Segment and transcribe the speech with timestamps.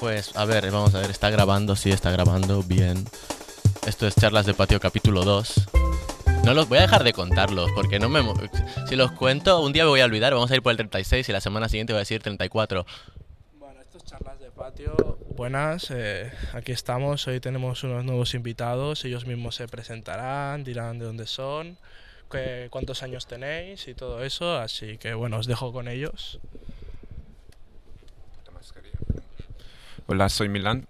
[0.00, 3.04] Pues a ver, vamos a ver, está grabando, sí, está grabando, bien.
[3.86, 5.68] Esto es Charlas de Patio capítulo 2.
[6.44, 8.22] No los voy a dejar de contarlos, porque no me...
[8.88, 11.28] Si los cuento, un día me voy a olvidar, vamos a ir por el 36
[11.28, 12.86] y la semana siguiente voy a decir 34.
[13.58, 15.18] Bueno, esto es Charlas de Patio.
[15.36, 17.26] Buenas, eh, aquí estamos.
[17.26, 19.04] Hoy tenemos unos nuevos invitados.
[19.04, 21.76] Ellos mismos se presentarán, dirán de dónde son,
[22.30, 24.56] qué- cuántos años tenéis y todo eso.
[24.56, 26.38] Así que bueno, os dejo con ellos.
[30.12, 30.88] Hola, soy Milan.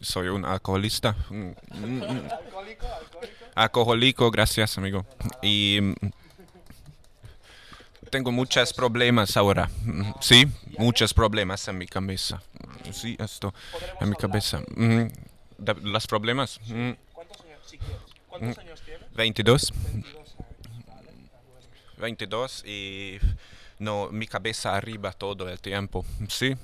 [0.00, 1.14] Soy un alcoholista.
[1.28, 2.28] Mm, mm, mm.
[3.54, 5.04] Alcohólico, gracias, amigo.
[5.42, 5.92] Y
[8.08, 9.68] tengo muchos problemas ahora.
[10.22, 10.46] Sí,
[10.78, 12.42] muchos problemas en mi cabeza.
[12.92, 13.52] Sí, esto
[14.00, 14.62] en mi cabeza.
[15.82, 16.58] ¿Los problemas?
[17.12, 17.42] ¿Cuántos
[18.58, 19.12] años, tienes?
[19.12, 19.72] 22.
[19.92, 20.36] 22 años.
[21.98, 23.18] 22 y
[23.78, 26.56] no, mi cabeza arriba todo el tiempo, ¿sí?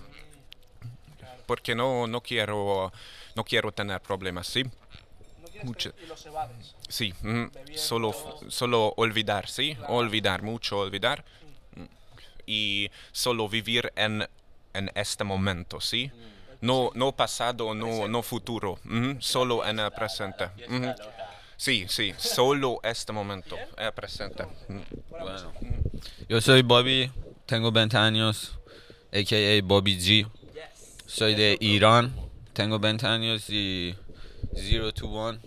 [1.53, 2.91] Porque no, no quiero
[3.35, 4.65] no quiero tener problemas, ¿sí?
[5.65, 5.93] Mucho.
[6.03, 6.75] y los evades.
[6.89, 8.15] Sí, mm, solo,
[8.49, 9.77] solo olvidar, ¿sí?
[9.89, 11.23] Olvidar, mucho olvidar.
[11.77, 11.85] Mm,
[12.47, 14.27] Y solo vivir en,
[14.73, 16.11] en este momento, ¿sí?
[16.63, 20.47] No, no pasado, no, no futuro, mm, solo en el presente.
[20.69, 20.87] Mm,
[21.59, 24.47] Sí, sí, solo este momento, el presente.
[24.69, 24.81] Mm.
[25.11, 25.53] Bueno,
[26.31, 27.11] yo soy Bobby,
[27.45, 28.59] tengo 20 años,
[29.13, 29.61] a.k.a.
[29.63, 30.27] Bobby G.
[31.15, 32.11] Soy de Irán,
[32.55, 33.95] tengo 20 años y
[34.55, 35.39] 0 to 1,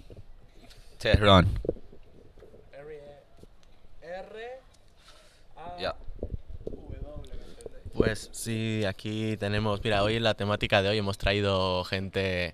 [0.99, 1.47] Teherán.
[2.71, 3.02] R,
[3.99, 4.59] R,
[5.58, 5.95] A, Ya.
[6.66, 7.91] W, ¿me entendéis?
[7.95, 12.53] Pues sí, aquí tenemos, mira, hoy en la temática de hoy hemos traído gente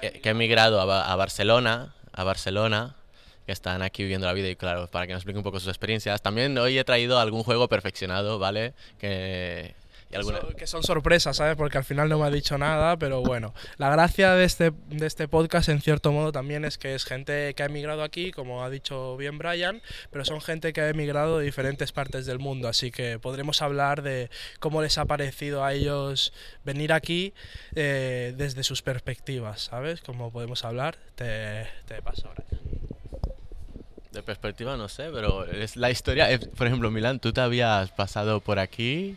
[0.00, 2.96] que, ha emigrado a, a Barcelona, a Barcelona,
[3.44, 5.68] que están aquí viviendo la vida y claro, para que nos explique un poco sus
[5.68, 6.22] experiencias.
[6.22, 8.72] También hoy he traído algún juego perfeccionado, ¿vale?
[8.98, 9.74] Que,
[10.10, 11.54] y alguna- So- que son sorpresas, ¿sabes?
[11.56, 13.52] Porque al final no me ha dicho nada, pero bueno.
[13.76, 17.52] La gracia de este, de este podcast, en cierto modo, también es que es gente
[17.54, 21.38] que ha emigrado aquí, como ha dicho bien Brian, pero son gente que ha emigrado
[21.38, 24.30] de diferentes partes del mundo, así que podremos hablar de
[24.60, 26.32] cómo les ha parecido a ellos
[26.64, 27.34] venir aquí
[27.74, 30.00] eh, desde sus perspectivas, ¿sabes?
[30.00, 32.62] Como podemos hablar, te, te paso, Brian.
[34.12, 36.28] De perspectiva no sé, pero es la historia.
[36.56, 39.16] por ejemplo, Milán, tú te habías pasado por aquí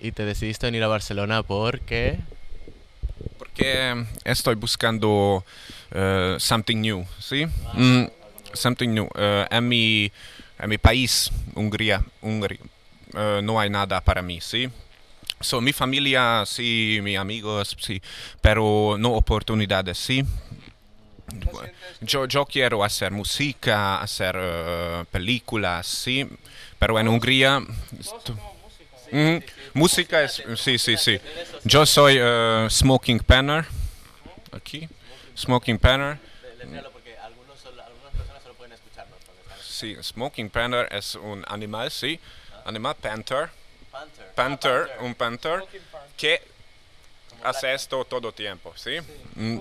[0.00, 2.18] y te decidiste venir a Barcelona porque...
[3.38, 5.44] Porque estoy buscando
[5.92, 7.46] eh, something new, ¿sí?
[7.74, 8.04] Mm,
[8.52, 9.08] something new.
[9.14, 10.10] Eh, en, mi,
[10.58, 12.58] en mi país, Hungría, Hungría
[13.14, 14.68] eh, no hay nada para mí, ¿sí?
[15.40, 18.00] So, mi familia, sí, mis amigos, sí,
[18.40, 20.24] pero no oportunidades, ¿sí?
[22.00, 24.36] Yo, yo quiero hacer música, hacer
[25.10, 26.26] películas, ¿sí?
[26.78, 27.62] Pero en Hungría...
[27.98, 28.38] esto-
[29.12, 29.36] Mm,
[29.74, 30.42] música es...
[30.56, 31.20] Sí, sí, sí.
[31.64, 33.64] Yo soy eh, Smoking Panner.
[34.52, 34.88] Aquí.
[35.36, 36.18] Smoking Panner.
[39.62, 42.18] Sí, Smoking Panner es un animal, sí.
[42.64, 43.50] Animal Panther.
[44.34, 45.64] Panther, un panther
[46.16, 46.42] que
[47.42, 48.98] hace esto todo tiempo, ¿sí?
[49.34, 49.58] Mm,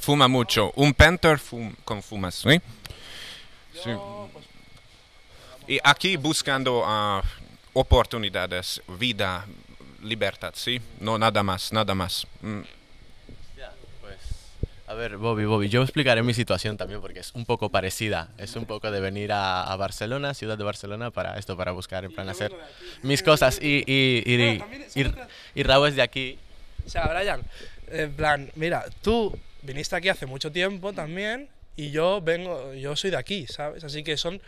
[0.00, 0.72] Fuma mucho.
[0.74, 2.60] Un panther fum- con fumas, ¿sí?
[3.84, 3.90] Sí.
[5.68, 7.22] Y aquí buscando ah,
[7.72, 9.46] oportunidades, vida,
[10.02, 10.80] libertad, ¿sí?
[11.00, 12.26] No nada más, nada más.
[12.42, 12.60] Mm,
[14.00, 14.18] Pues,
[14.88, 18.28] a ver, Bobby, Bobby, yo explicaré mi situación también porque es un poco parecida.
[18.38, 22.04] Es un poco de venir a, a Barcelona, ciudad de Barcelona, para esto, para buscar,
[22.04, 22.52] en plan, hacer
[23.02, 23.58] mis cosas.
[23.62, 26.38] Y, y, y, Bueno, también es y- otra- y Raúl es de aquí.
[26.86, 27.42] O sea, Brian,
[27.88, 33.10] en plan, mira, tú viniste aquí hace mucho tiempo también y yo vengo, yo soy
[33.10, 33.84] de aquí, ¿sabes?
[33.84, 34.40] Así que son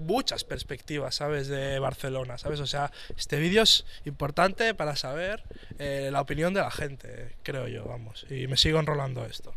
[0.00, 1.48] muchas perspectivas, ¿sabes?
[1.48, 2.60] De Barcelona, ¿sabes?
[2.60, 5.42] O sea, este vídeo es importante para saber
[5.78, 8.26] eh, la opinión de la gente, creo yo, vamos.
[8.30, 9.52] Y me sigo enrolando esto.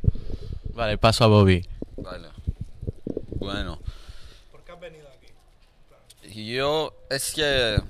[0.73, 1.65] Vale, paso a Bobby.
[1.97, 2.29] Vale.
[3.35, 3.79] Bueno,
[4.51, 6.45] ¿Por qué has venido aquí?
[6.55, 7.81] yo es que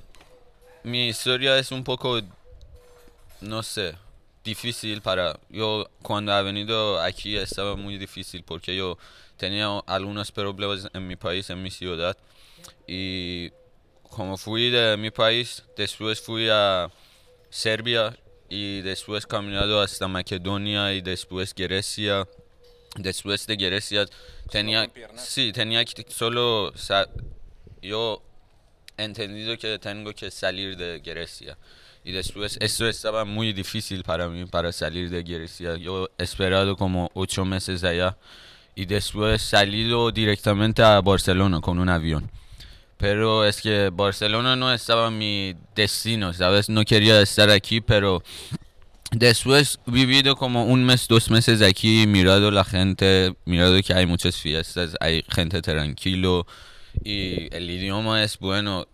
[0.84, 2.22] mi historia es un poco,
[3.42, 3.96] no sé,
[4.44, 5.40] difícil para...
[5.50, 8.98] Yo cuando he venido aquí estaba muy difícil porque yo
[9.38, 12.18] tenía algunos problemas en mi país, en mi ciudad.
[12.88, 13.52] Y
[14.10, 16.92] como fui de mi país, después fui a
[17.50, 18.18] Serbia
[18.50, 22.28] y después caminado hasta Macedonia y después Grecia.
[22.96, 24.06] Después de Grecia
[24.52, 26.72] tenía, sí, tenía que solo,
[27.82, 28.22] yo
[28.98, 31.58] he entendido que tengo que salir de Grecia.
[32.04, 35.78] Y después, eso estaba muy difícil para mí, para salir de Grecia.
[35.78, 38.18] Yo he esperado como ocho meses allá.
[38.76, 42.30] Y después salido directamente a Barcelona con un avión.
[42.98, 46.70] Pero es que Barcelona no estaba mi destino, ¿sabes?
[46.70, 48.24] No quería estar aquí, pero
[49.16, 54.38] Después vivido como un mes, dos meses aquí, mirado la gente, mirado que hay muchas
[54.38, 56.48] fiestas, hay gente tranquilo
[57.04, 58.88] y el idioma es bueno.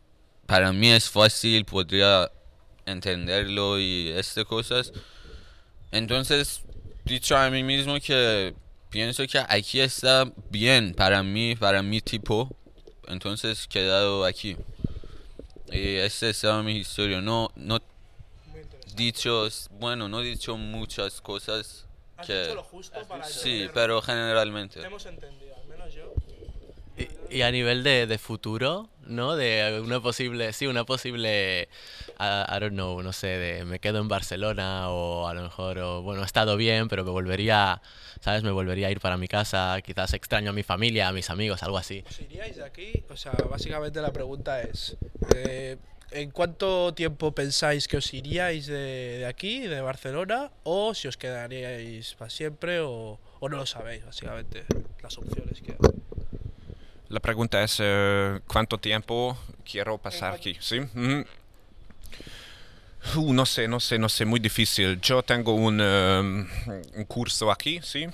[0.46, 2.30] Para mí es fácil, podría
[2.92, 4.92] entenderlo y estas cosas.
[5.92, 6.62] Entonces,
[7.06, 8.54] dicho a mí mismo que
[8.90, 12.50] pienso que aquí está bien para mí, para mi tipo.
[13.08, 14.56] Entonces, quedado aquí.
[15.72, 17.22] Y esta es mi historia.
[17.22, 17.80] No, no
[18.96, 19.48] dicho,
[19.80, 21.86] bueno, no he dicho muchas cosas
[22.18, 22.42] Has que...
[22.42, 24.82] dicho lo justo para Sí, pero generalmente.
[24.82, 26.14] Hemos entendido, al menos yo.
[26.98, 29.36] Y, y a nivel de, de futuro, ¿no?
[29.36, 31.68] De una posible, sí, una posible,
[32.20, 35.80] I, I don't know, no sé, de me quedo en Barcelona o a lo mejor,
[35.80, 37.82] o, bueno, he estado bien, pero me volvería,
[38.22, 38.44] ¿sabes?
[38.44, 41.64] Me volvería a ir para mi casa, quizás extraño a mi familia, a mis amigos,
[41.64, 42.04] algo así.
[42.08, 43.04] ¿Os iríais de aquí?
[43.10, 44.96] O sea, básicamente la pregunta es,
[45.36, 45.78] eh,
[46.12, 51.18] ¿en cuánto tiempo pensáis que os iríais de, de aquí, de Barcelona, o si os
[51.18, 54.66] quedaríais para siempre, o, o no lo sabéis, básicamente,
[55.02, 55.78] las opciones que hay?
[57.10, 59.38] La pregunta es eh, cuánto tiempo
[59.70, 60.80] quiero pasar aquí, ¿sí?
[63.16, 65.00] Uh, no sé, no sé, no sé, muy difícil.
[65.02, 66.20] Yo tengo un, eh,
[66.96, 68.06] un curso aquí, ¿sí?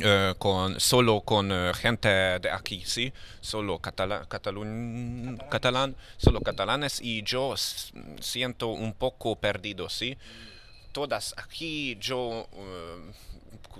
[0.00, 3.12] Eh, con, solo con gente de aquí, ¿sí?
[3.40, 7.54] Solo catala- catalun- catalán, solo catalanes y yo
[8.20, 10.18] siento un poco perdido, ¿sí?
[10.92, 13.12] Todas aquí, yo eh,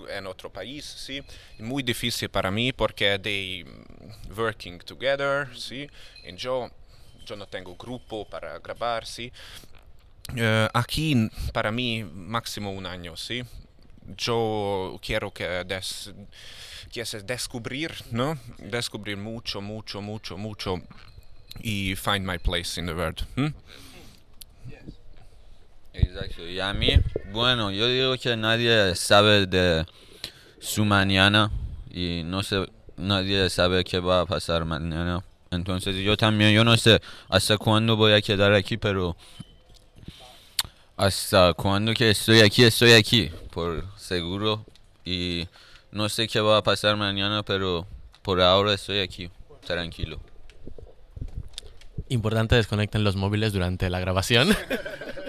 [0.09, 1.21] en otro país, ¿sí?
[1.59, 5.89] Muy difícil para mí porque de mm, working together, ¿sí?
[6.25, 6.71] Y yo,
[7.25, 9.31] yo no tengo grupo para grabar, ¿sí?
[10.35, 13.43] Eh, aquí para mí máximo un año, ¿sí?
[14.17, 16.13] Yo quiero que des,
[16.91, 18.37] quieres descubrir, ¿no?
[18.57, 20.81] Descubrir mucho, mucho, mucho, mucho
[21.61, 23.25] y find my place in the world.
[25.93, 26.47] Exacto.
[26.47, 26.89] Y a mí,
[27.31, 29.85] bueno, yo digo que nadie sabe de
[30.59, 31.51] su mañana
[31.91, 32.67] y no sé,
[32.97, 35.23] nadie sabe qué va a pasar mañana.
[35.51, 36.99] Entonces yo también, yo no sé
[37.29, 39.15] hasta cuándo voy a quedar aquí, pero
[40.97, 44.65] hasta cuándo que estoy aquí, estoy aquí, por seguro.
[45.05, 45.47] Y
[45.91, 47.85] no sé qué va a pasar mañana, pero
[48.23, 49.29] por ahora estoy aquí,
[49.65, 50.19] tranquilo.
[52.09, 54.55] Importante desconecten los móviles durante la grabación.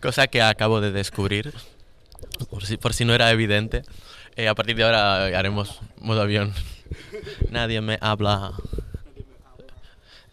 [0.00, 1.52] Cosa que acabo de descubrir,
[2.50, 3.82] por si, por si no era evidente.
[4.36, 6.54] Eh, a partir de ahora haremos modo avión.
[7.50, 8.52] Nadie me habla.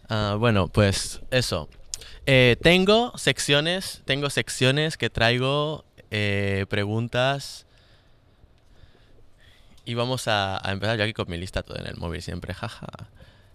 [0.08, 1.68] Ah, bueno, pues eso.
[2.26, 7.66] Eh, tengo secciones, tengo secciones que traigo eh, preguntas
[9.84, 12.52] y vamos a, a empezar yo aquí con mi lista todo en el móvil siempre,
[12.52, 12.86] jaja.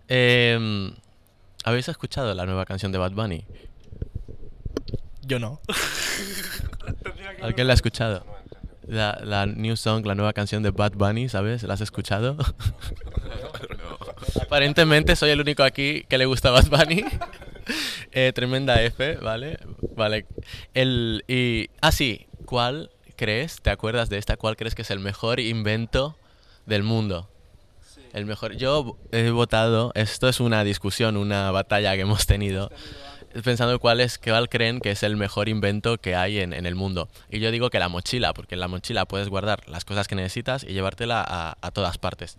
[0.08, 0.94] Em,
[1.64, 3.46] ¿Habéis escuchado la nueva canción de Bad Bunny?
[5.22, 5.62] Yo no.
[7.42, 8.26] ¿Alguien la ha escuchado?
[8.88, 11.64] La, la new song, la nueva canción de Bad Bunny, ¿sabes?
[11.64, 12.36] ¿La has escuchado?
[14.42, 17.06] Aparentemente soy el único aquí que le gusta Bad Bunny.
[18.12, 19.60] Eh, tremenda F, ¿vale?
[19.96, 20.26] Vale.
[20.74, 22.28] El, y, ah, sí.
[22.46, 26.18] ¿Cuál crees, te acuerdas de esta, cuál crees que es el mejor invento
[26.66, 27.30] del mundo?
[28.14, 28.58] El mejor.
[28.58, 32.72] Yo he votado, esto es una discusión, una batalla que hemos tenido,
[33.44, 36.76] pensando cuál es, cuál creen que es el mejor invento que hay en, en el
[36.76, 37.10] mundo.
[37.30, 40.16] Y yo digo que la mochila, porque en la mochila puedes guardar las cosas que
[40.16, 42.38] necesitas y llevártela a, a todas partes.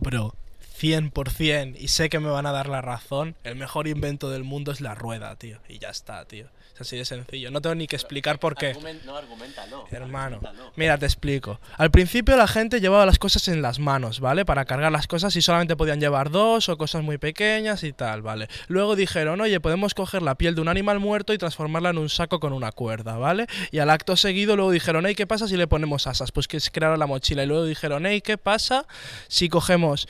[0.00, 0.34] Bro,
[0.80, 4.70] 100%, y sé que me van a dar la razón, el mejor invento del mundo
[4.70, 5.58] es la rueda, tío.
[5.68, 6.46] Y ya está, tío.
[6.78, 7.50] Es así de sencillo.
[7.50, 8.72] No tengo ni que explicar por qué.
[9.04, 9.84] no, argumentalo.
[9.90, 10.40] Hermano,
[10.76, 11.58] mira, te explico.
[11.76, 14.44] Al principio la gente llevaba las cosas en las manos, ¿vale?
[14.44, 18.22] Para cargar las cosas y solamente podían llevar dos o cosas muy pequeñas y tal,
[18.22, 18.46] ¿vale?
[18.68, 22.08] Luego dijeron, oye, podemos coger la piel de un animal muerto y transformarla en un
[22.10, 23.48] saco con una cuerda, ¿vale?
[23.72, 26.30] Y al acto seguido luego dijeron, hey, ¿qué pasa si le ponemos asas?
[26.30, 27.42] Pues que se crearon la mochila.
[27.42, 28.86] Y luego dijeron, hey, ¿qué pasa
[29.26, 30.06] si cogemos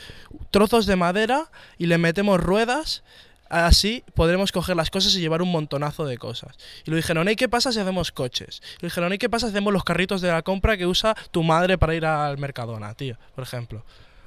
[0.50, 3.02] trozos de madera y le metemos ruedas?
[3.48, 6.56] Así podremos coger las cosas y llevar un montonazo de cosas.
[6.84, 8.60] Y lo dijeron, ¿y qué pasa si hacemos coches?
[8.78, 11.14] Y lo dijeron, ¿y qué pasa si hacemos los carritos de la compra que usa
[11.30, 13.16] tu madre para ir al Mercadona, tío?
[13.34, 13.84] Por ejemplo.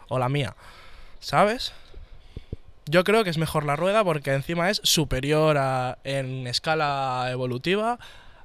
[0.09, 0.55] O la mía.
[1.19, 1.71] ¿Sabes?
[2.87, 7.99] Yo creo que es mejor la rueda porque encima es superior a- en escala evolutiva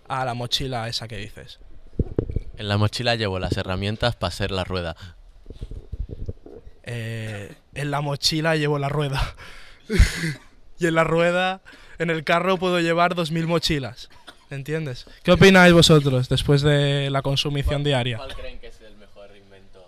[0.08, 1.58] a la mochila esa que dices.
[2.58, 4.94] En la mochila llevo las herramientas para hacer la rueda.
[6.84, 9.34] Eh, en la mochila llevo la rueda.
[10.78, 11.60] y en la rueda,
[11.98, 14.08] en el carro puedo llevar 2.000 mochilas.
[14.50, 15.06] ¿Entiendes?
[15.24, 18.18] ¿Qué opináis vosotros después de la consumición diaria?
[18.18, 19.84] ¿Cuál creen que es el mejor invento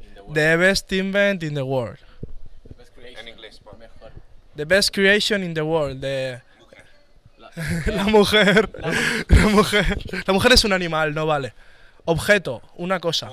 [0.00, 0.34] in the world?
[0.34, 1.98] The best invent in the world.
[2.78, 3.18] Best creation.
[3.26, 4.12] En inglés, por- Mejor.
[4.54, 6.00] The best creation in the world.
[6.00, 6.40] The...
[7.86, 8.70] la mujer.
[9.28, 9.98] La mujer.
[10.26, 11.52] La mujer es un animal, no vale.
[12.04, 13.32] Objeto, una cosa.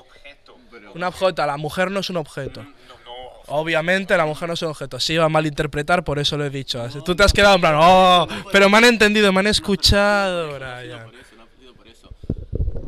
[0.96, 2.66] Una objeto, la mujer no es un objeto.
[3.48, 5.00] Obviamente la mujer no es un objeto.
[5.00, 6.82] Sí, va a malinterpretar, por eso lo he dicho.
[6.82, 10.56] Así, Tú te has quedado en plan, oh, pero me han entendido, me han escuchado,
[10.56, 11.12] Brian.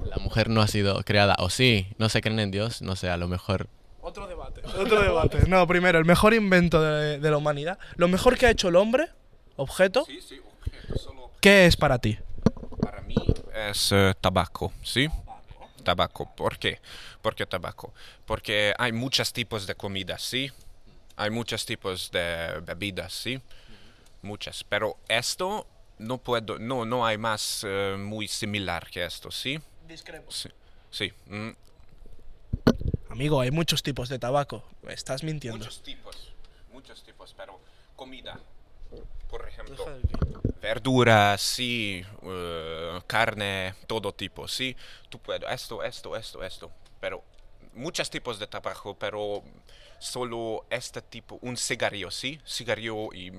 [0.09, 3.09] La mujer no ha sido creada, o sí, no se creen en Dios, no sé,
[3.09, 3.67] a lo mejor.
[4.01, 4.61] Otro debate.
[4.77, 5.39] Otro debate.
[5.47, 7.77] No, primero, el mejor invento de, de la humanidad.
[7.95, 9.09] Lo mejor que ha hecho el hombre,
[9.55, 12.17] objeto, Sí, sí, objeto, solo ¿qué es para ti?
[12.81, 13.15] para mí
[13.69, 15.07] es eh, tabaco, ¿sí?
[15.85, 16.35] Tabaco.
[16.35, 16.81] ¿Por qué?
[17.21, 17.93] ¿Por qué tabaco?
[18.25, 20.51] Porque hay muchos tipos de comida, ¿sí?
[21.15, 23.39] Hay muchos tipos de bebidas, ¿sí?
[24.21, 24.63] Muchas.
[24.65, 25.65] Pero esto
[25.99, 29.61] no puedo, no, no hay más eh, muy similar que esto, ¿sí?
[30.29, 30.49] Sí.
[30.91, 31.13] Sí.
[31.27, 31.49] mm,
[33.09, 34.63] Amigo, hay muchos tipos de tabaco.
[34.89, 35.59] Estás mintiendo.
[35.59, 36.33] Muchos tipos,
[36.73, 37.59] muchos tipos, pero
[37.95, 38.37] comida.
[39.29, 44.75] Por ejemplo, Deja de que- verduras, sí, eh, carne, todo tipo, sí.
[45.09, 46.71] Tú puedes, esto, esto, esto, esto.
[46.99, 47.23] Pero
[47.73, 49.43] muchos tipos de tabaco, pero
[49.99, 53.31] solo este tipo, un cigarrillo, sí, cigarrillo y...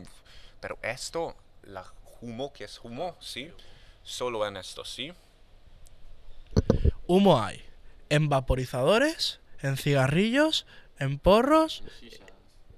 [0.61, 1.85] Pero esto, la
[2.21, 3.51] humo, que es humo, sí,
[4.05, 5.13] solo en esto, sí.
[7.09, 7.65] Humo hay
[8.09, 10.65] en vaporizadores, en cigarrillos,
[11.01, 11.83] en porros,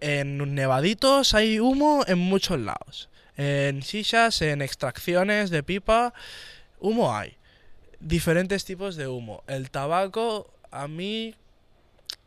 [0.00, 3.07] en nevaditos hay humo en muchos lados.
[3.38, 6.12] En sishas, en extracciones de pipa,
[6.80, 7.36] humo hay.
[8.00, 9.42] Diferentes tipos de humo.
[9.46, 11.34] El tabaco, a mí...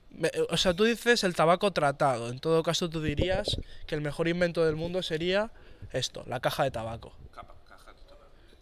[0.09, 2.29] me- O sea, tú dices el tabaco tratado.
[2.29, 5.51] En todo caso, tú dirías que el mejor invento del mundo sería
[5.91, 7.13] esto, la caja de tabaco.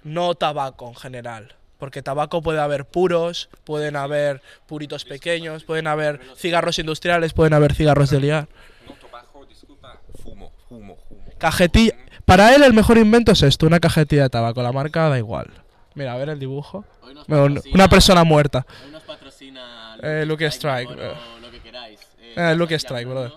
[0.03, 1.55] No tabaco en general.
[1.77, 7.73] Porque tabaco puede haber puros, pueden haber puritos pequeños, pueden haber cigarros industriales, pueden haber
[7.73, 8.47] cigarros de liar.
[8.87, 11.25] No tabaco, disculpa, fumo, humo, humo.
[11.37, 11.95] Cajetilla.
[12.29, 14.61] Para él el mejor invento es esto, una cajetilla de tabaco.
[14.61, 15.49] La marca da igual.
[15.95, 16.85] Mira, a ver el dibujo.
[17.27, 18.67] Bueno, una persona muerta.
[18.85, 21.01] Hoy nos patrocina Eh, Lucky Strike, Mono,
[21.41, 21.99] lo que queráis.
[22.35, 23.31] Eh, Lucky Strike, brother.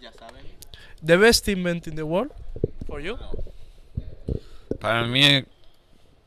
[0.00, 0.44] ya saben.
[1.04, 2.30] The best invent in the world
[2.86, 3.18] for you.
[4.80, 5.44] Para mí,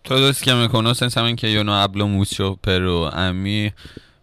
[0.02, 3.72] todos que me conocen saben que yo no hablo mucho, pero a mí,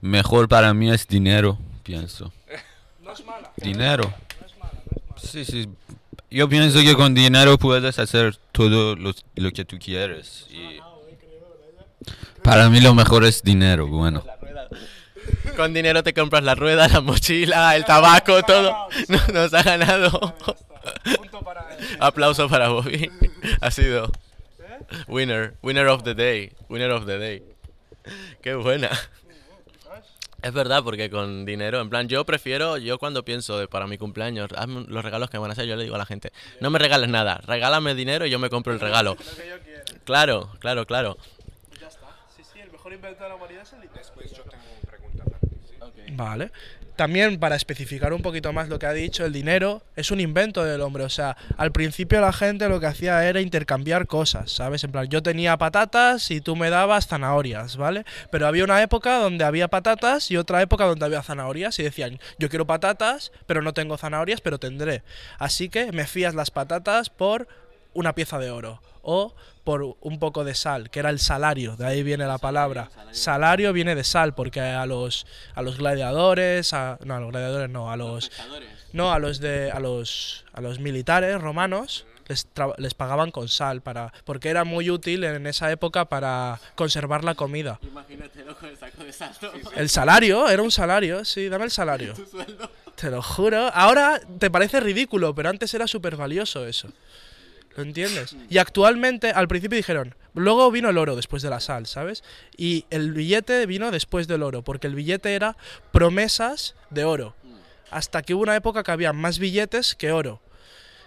[0.02, 2.32] mejor para mí es dinero, pienso.
[3.02, 3.50] No es mala.
[3.56, 4.12] Dinero.
[5.16, 5.68] Sí, sí.
[6.32, 10.46] Yo pienso que con dinero puedes hacer todo lo, lo que tú quieres.
[12.42, 14.24] Para mí lo mejor es dinero, bueno.
[15.56, 18.74] Con dinero te compras la rueda, la mochila, el tabaco, todo.
[19.08, 20.34] No, nos ha ganado.
[22.00, 23.10] Aplauso para Bobby.
[23.60, 24.10] Ha sido
[25.08, 27.42] winner, winner of the day, winner of the day.
[28.40, 28.88] Qué buena.
[30.42, 33.96] Es verdad, porque con dinero, en plan, yo prefiero, yo cuando pienso de para mi
[33.96, 36.32] cumpleaños, hazme los regalos que me van a hacer, yo le digo a la gente,
[36.60, 39.10] no me regales nada, regálame dinero y yo me compro el regalo.
[39.10, 39.84] Lo que yo quiero.
[40.04, 41.16] Claro, claro, claro.
[41.80, 42.08] Ya está.
[42.36, 43.98] Sí, sí, el mejor invento de la humanidad es el dinero.
[43.98, 46.12] Después yo tengo una pregunta para ti, ¿sí?
[46.16, 46.50] Vale.
[47.02, 50.62] También para especificar un poquito más lo que ha dicho, el dinero es un invento
[50.64, 51.02] del hombre.
[51.02, 54.84] O sea, al principio la gente lo que hacía era intercambiar cosas, ¿sabes?
[54.84, 58.04] En plan, yo tenía patatas y tú me dabas zanahorias, ¿vale?
[58.30, 62.20] Pero había una época donde había patatas y otra época donde había zanahorias y decían,
[62.38, 65.02] yo quiero patatas, pero no tengo zanahorias, pero tendré.
[65.40, 67.48] Así que me fías las patatas por
[67.94, 71.86] una pieza de oro o por un poco de sal, que era el salario, de
[71.86, 72.90] ahí viene la palabra.
[73.12, 77.70] Salario viene de sal, porque a los a los gladiadores, a, no a los gladiadores
[77.70, 78.30] no, a los
[78.92, 83.48] no a los de a los a los militares romanos les, tra- les pagaban con
[83.48, 87.78] sal para porque era muy útil en esa época para conservar la comida.
[87.82, 89.12] Imagínatelo con el saco de.
[89.80, 92.14] El salario, era un salario, sí, dame el salario.
[92.96, 93.68] Te lo juro.
[93.74, 96.88] Ahora te parece ridículo, pero antes era súper valioso eso.
[97.76, 98.36] ¿Lo entiendes?
[98.50, 102.22] Y actualmente, al principio dijeron, luego vino el oro después de la sal, ¿sabes?
[102.56, 105.56] Y el billete vino después del oro, porque el billete era
[105.90, 107.34] promesas de oro.
[107.90, 110.40] Hasta que hubo una época que había más billetes que oro.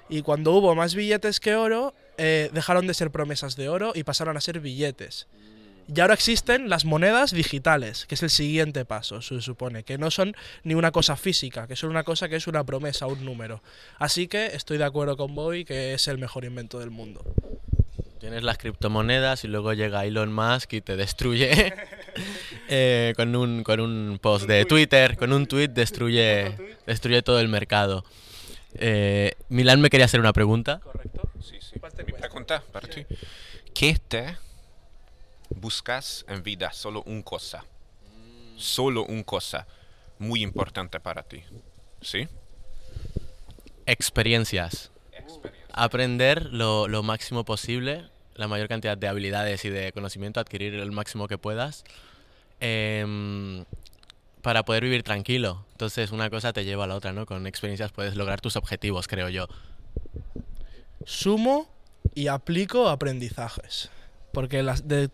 [0.09, 4.03] Y cuando hubo más billetes que oro, eh, dejaron de ser promesas de oro y
[4.03, 5.27] pasaron a ser billetes.
[5.93, 10.09] Y ahora existen las monedas digitales, que es el siguiente paso, se supone, que no
[10.09, 13.61] son ni una cosa física, que son una cosa que es una promesa, un número.
[13.99, 17.23] Así que estoy de acuerdo con Bobby que es el mejor invento del mundo.
[18.19, 21.75] Tienes las criptomonedas y luego llega Elon Musk y te destruye
[22.69, 26.55] eh, con, un, con un post de Twitter, con un tweet destruye,
[26.87, 28.03] destruye todo el mercado.
[28.73, 30.79] Eh, Milán me quería hacer una pregunta.
[30.79, 31.29] ¿Correcto?
[31.41, 31.79] Sí, sí.
[32.05, 33.05] Mi pregunta para ti.
[33.73, 34.37] ¿Qué te
[35.49, 36.71] buscas en vida?
[36.71, 37.65] Solo una cosa.
[38.57, 39.67] Solo una cosa
[40.19, 41.43] muy importante para ti.
[42.01, 42.27] ¿Sí?
[43.85, 44.91] Experiencias.
[45.73, 50.91] Aprender lo, lo máximo posible la mayor cantidad de habilidades y de conocimiento, adquirir el
[50.91, 51.83] máximo que puedas,
[52.59, 53.65] em,
[54.41, 55.65] para poder vivir tranquilo.
[55.71, 57.25] Entonces una cosa te lleva a la otra, ¿no?
[57.25, 59.47] Con experiencias puedes lograr tus objetivos, creo yo.
[61.05, 61.67] Sumo
[62.13, 63.89] y aplico aprendizajes.
[64.35, 65.09] Porque las de,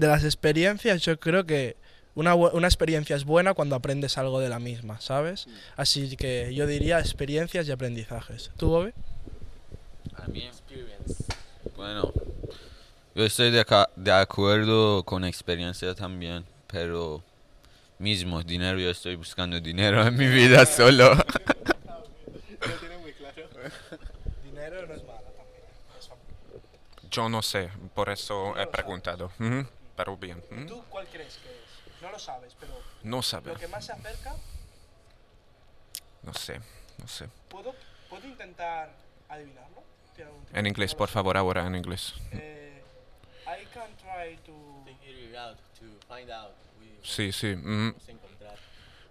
[0.00, 1.76] las experiencias yo creo que
[2.14, 5.46] una, una experiencia es buena cuando aprendes algo de la misma, ¿sabes?
[5.76, 8.50] Así que yo diría experiencias y aprendizajes.
[8.56, 8.92] ¿Tú, Bobby?
[10.16, 10.48] A mí,
[11.76, 12.12] bueno,
[13.14, 17.22] yo estoy de, aca- de acuerdo con experiencia también, pero
[17.98, 21.14] mismo dinero, yo estoy buscando dinero en mi vida solo.
[24.44, 25.62] Dinero no es mala también.
[27.16, 29.32] Yo no sé, por eso he preguntado.
[29.40, 30.44] Ujú, Pero bien.
[30.50, 30.66] ujú.
[30.66, 32.02] ¿Tú cuál crees que es?
[32.02, 34.34] No lo sabes, pero No sabe, lo que más se acerca,
[36.22, 36.60] no sé,
[36.98, 37.30] no sé.
[37.48, 37.74] ¿puedo,
[38.10, 38.90] ¿puedo intentar
[39.30, 39.82] adivinarlo?
[40.14, 42.12] ¿Tiene algún tipo En inglés, no por favor, ahora en inglés.
[42.32, 42.82] Eh,
[43.46, 44.84] I can try to...
[47.02, 47.54] Sí, sí.
[47.54, 47.94] ujú.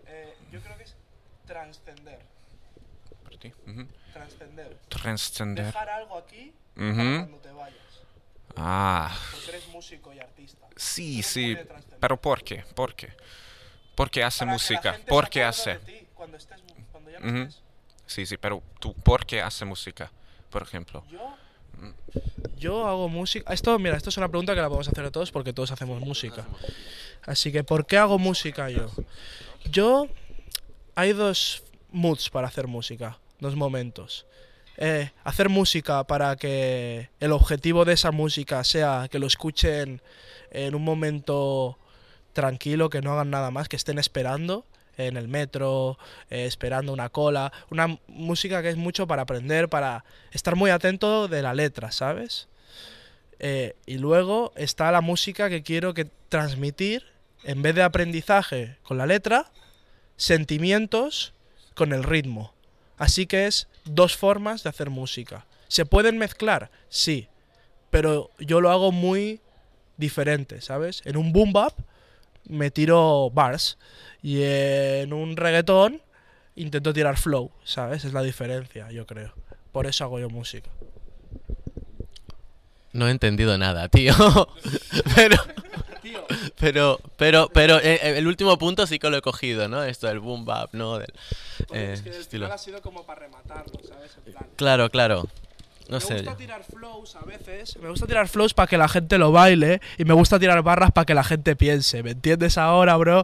[0.05, 0.95] eh, yo creo que es
[1.47, 2.19] transcender.
[3.25, 3.85] Por ti, ujú.
[4.13, 4.77] Transcender.
[4.87, 5.65] Trascender.
[5.65, 7.17] Dejar algo aquí para Ujú.
[7.17, 7.77] cuando te vayas.
[8.55, 10.65] Ah, Porque eres músico y artista.
[10.77, 11.57] sí, Eres sí.
[11.99, 12.63] Pero ¿por qué?
[12.73, 13.09] ¿Por qué?
[13.95, 14.93] ¿Por qué hace Para que la música?
[14.93, 15.71] gente ¿Por qué hace?
[15.71, 17.37] de ti cuando, estés, cuando ya no Ujú.
[17.49, 17.61] estés.
[18.07, 20.11] Sí, sí, pero tú, ¿por qué hace música?
[20.49, 21.03] Por ejemplo.
[21.09, 21.35] Yo,
[22.57, 23.51] yo hago música.
[23.53, 25.99] Esto, mira, esto es una pregunta que la podemos hacer a todos porque todos hacemos
[26.01, 26.45] música.
[27.25, 28.89] Así que, ¿por qué hago música yo?
[29.65, 30.07] Yo.
[30.97, 31.61] Hay dos
[31.95, 34.25] moods para hacer música, dos momentos.
[34.77, 40.01] Eh, hacer música para que el objetivo de esa música sea que lo escuchen
[40.51, 41.77] en un momento
[42.33, 44.65] tranquilo, que no hagan nada más, que estén esperando
[44.97, 45.97] en el metro,
[46.29, 47.51] eh, esperando una cola.
[47.69, 52.49] Una música que es mucho para aprender, para estar muy atento de la letra, ¿sabes?
[53.39, 57.05] Eh, y luego está la música que quiero que transmitir,
[57.43, 59.51] en vez de aprendizaje con la letra,
[60.17, 61.34] sentimientos
[61.75, 62.53] con el ritmo.
[62.97, 65.45] Así que es dos formas de hacer música.
[65.67, 66.71] ¿Se pueden mezclar?
[66.89, 67.27] Sí.
[67.89, 69.41] Pero yo lo hago muy
[69.97, 71.01] diferente, ¿sabes?
[71.05, 71.73] En un boom bap
[72.47, 73.77] me tiro bars
[74.21, 76.01] y en un reggaetón
[76.55, 78.05] intento tirar flow, ¿sabes?
[78.05, 79.33] Es la diferencia, yo creo.
[79.71, 80.69] Por eso hago yo música.
[82.93, 84.13] No he entendido nada, tío.
[85.15, 85.35] pero,
[86.59, 89.83] pero, pero, pero eh, eh, el último punto sí que lo he cogido, ¿no?
[89.83, 90.97] Esto del boom bap, ¿no?
[90.97, 91.13] Del,
[91.73, 92.57] eh, estilo.
[92.57, 94.11] sido como para rematarlo, ¿sabes?
[94.25, 95.27] En plan, Claro, claro.
[95.89, 96.15] No me sé.
[96.15, 97.77] gusta tirar flows a veces.
[97.77, 99.81] Me gusta tirar flows para que la gente lo baile.
[99.97, 102.01] Y me gusta tirar barras para que la gente piense.
[102.03, 103.23] ¿Me entiendes ahora, bro?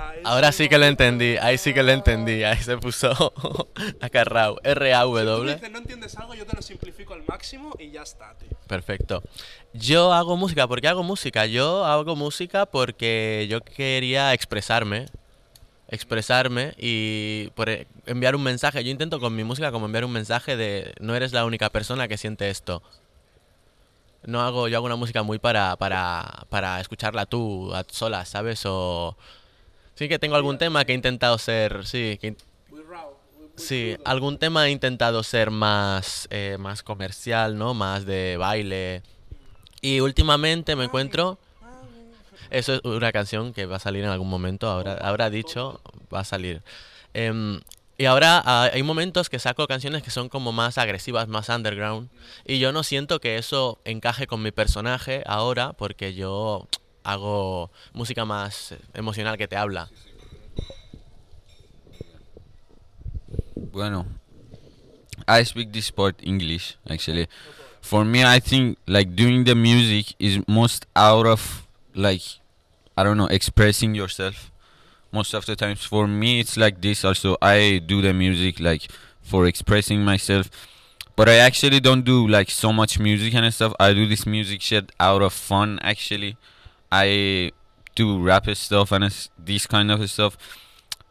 [0.00, 3.32] Ahí Ahora sí que lo entendí, ahí sí que lo entendí, ahí se puso
[4.00, 5.54] acarrao, Si tú R-A-W.
[5.54, 8.48] dices, no entiendes algo, yo te lo simplifico al máximo y ya está, tío.
[8.66, 9.22] Perfecto.
[9.72, 11.46] Yo hago música, ¿por qué hago música?
[11.46, 15.06] Yo hago música porque yo quería expresarme,
[15.88, 18.84] expresarme y por e- enviar un mensaje.
[18.84, 22.08] Yo intento con mi música como enviar un mensaje de no eres la única persona
[22.08, 22.82] que siente esto.
[24.24, 28.62] No hago, yo hago una música muy para, para, para escucharla tú, a solas, ¿sabes?
[28.66, 29.16] O
[29.94, 32.36] sí que tengo algún tema que he intentado ser, sí, que
[33.58, 37.74] Sí, algún tema he intentado ser más, eh, más comercial, ¿no?
[37.74, 39.02] Más de baile.
[39.80, 41.38] Y últimamente me encuentro...
[42.50, 45.80] Eso es una canción que va a salir en algún momento, ahora, habrá dicho,
[46.12, 46.62] va a salir.
[47.14, 47.60] Em,
[47.96, 52.08] y ahora ah, hay momentos que saco canciones que son como más agresivas, más underground.
[52.46, 56.68] Y yo no siento que eso encaje con mi personaje ahora, porque yo
[57.02, 59.90] hago música más emocional que te habla.
[63.56, 64.06] Bueno,
[65.26, 67.28] I speak this part English actually.
[67.80, 72.37] For me, I think like doing the music is most out of like
[72.98, 74.50] I don't know expressing yourself.
[75.12, 77.04] Most of the times, for me, it's like this.
[77.04, 78.90] Also, I do the music like
[79.22, 80.50] for expressing myself,
[81.16, 83.72] but I actually don't do like so much music and stuff.
[83.78, 85.78] I do this music shit out of fun.
[85.82, 86.36] Actually,
[86.92, 87.52] I
[87.94, 89.04] do rap stuff and
[89.38, 90.36] this kind of stuff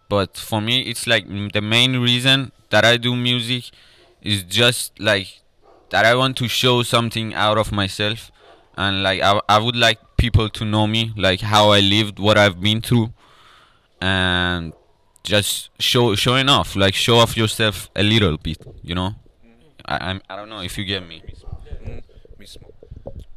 [0.10, 3.66] but for me it's like the main reason that i do music
[4.22, 5.42] is just like
[5.90, 8.32] that i want to show something out of myself
[8.78, 12.38] and like i, I would like people to know me like how i lived what
[12.38, 13.10] i've been through
[14.02, 14.74] and
[15.24, 19.16] just show showing off like show off yourself a little bit you know
[19.88, 21.24] I, I'm, I don't know if you get me.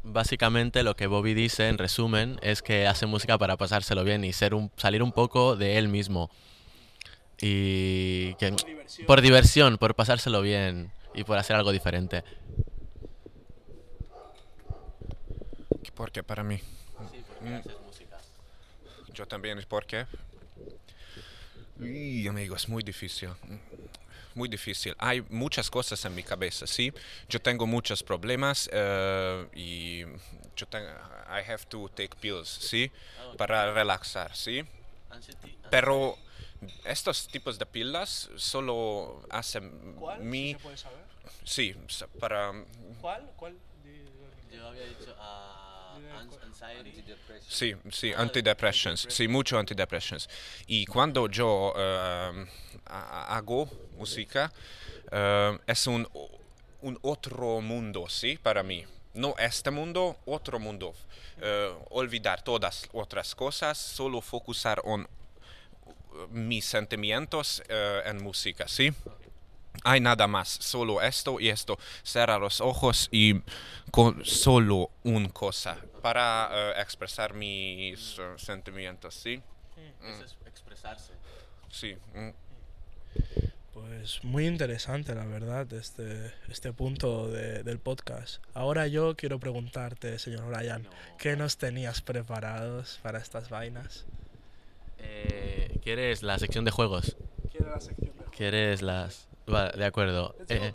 [0.03, 4.33] Básicamente lo que Bobby dice, en resumen, es que hace música para pasárselo bien y
[4.33, 6.29] ser un, salir un poco de él mismo.
[7.39, 8.53] Y que,
[9.07, 12.23] por diversión, por pasárselo bien y por hacer algo diferente.
[15.89, 16.57] ¿Por qué para mí?
[16.57, 17.55] Sí, porque Mm.
[17.55, 18.17] haces música.
[19.13, 20.05] Yo también, ¿por qué?
[21.79, 23.29] Y, amigo, es muy difícil.
[24.35, 24.95] Muy difícil.
[24.99, 26.93] Hay muchas cosas en mi cabeza, ¿sí?
[27.27, 30.03] Yo tengo muchos problemas eh, y
[30.55, 30.87] yo tengo...
[30.87, 32.91] I have to take pills, ¿sí?
[33.37, 34.63] Para relaxar, ¿sí?
[35.69, 36.17] Pero
[36.85, 40.55] estos tipos de pilas solo hacen mi...
[40.55, 40.99] puede saber?
[41.43, 41.75] Sí,
[42.19, 42.53] para...
[43.01, 43.31] ¿Cuál?
[43.35, 43.57] ¿Cuál?
[44.51, 45.60] Yo había dicho ah, anxiety.
[47.47, 50.29] Sí, sí, antidepressants, sí, mucho antidepressants.
[50.67, 52.45] Y cuando yo eh,
[52.85, 54.51] ha- hago música,
[55.11, 56.07] eh, es un,
[56.81, 58.85] un otro mundo, sí, para mí.
[59.13, 60.93] No este mundo, otro mundo.
[61.41, 65.07] Eh, olvidar todas otras cosas, solo focusar en
[66.29, 68.91] mis sentimientos eh, en música, sí.
[69.83, 71.77] Hay nada más, solo esto y esto.
[72.03, 73.41] Cerrar los ojos y
[73.91, 79.41] con solo una cosa para eh, expresar mis eh, sentimientos, ¿sí?
[80.03, 81.13] Eso es expresarse.
[81.69, 81.95] Sí.
[82.13, 82.29] mm.
[83.73, 88.43] Pues muy interesante, la verdad, este, este punto de- del podcast.
[88.53, 94.05] Ahora yo quiero preguntarte, señor Ryan, ¿qué nos tenías preparados para estas vainas?
[94.99, 97.15] Eh, ¿Quieres la sección de juegos?
[97.51, 99.27] Quiero la sección de ¿Quieres las...?
[99.51, 100.35] Vale, de acuerdo.
[100.49, 100.71] Eh,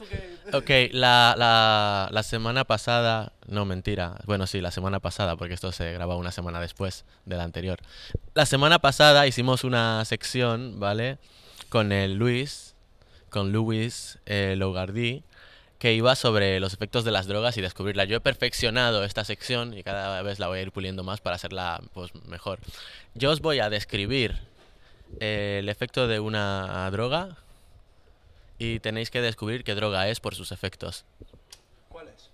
[0.53, 3.33] ok, la, la, la semana pasada...
[3.47, 4.17] No, mentira.
[4.25, 7.79] Bueno, sí, la semana pasada, porque esto se graba una semana después de la anterior.
[8.35, 11.19] La semana pasada hicimos una sección, ¿vale?
[11.69, 12.75] Con el Luis,
[13.31, 15.23] con Luis eh, Logardi,
[15.79, 18.05] que iba sobre los efectos de las drogas y descubrirla.
[18.05, 21.37] Yo he perfeccionado esta sección y cada vez la voy a ir puliendo más para
[21.37, 22.59] hacerla pues, mejor.
[23.15, 24.39] Yo os voy a describir
[25.21, 27.37] eh, el efecto de una droga
[28.59, 31.05] y tenéis que descubrir qué droga es por sus efectos.
[31.89, 32.31] ¿Cuál es?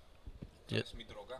[0.69, 0.81] Yo-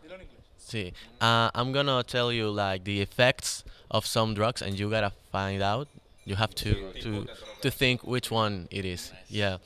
[0.01, 0.43] Dilo en inglés.
[0.57, 0.93] Sí.
[1.21, 5.61] Uh, I'm gonna tell you like the effects of some drugs, and you gotta find
[5.61, 5.87] out.
[6.25, 7.25] You have to to
[7.61, 9.11] to think which one it is.
[9.29, 9.57] Yeah.